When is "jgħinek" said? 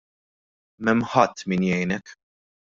1.69-2.17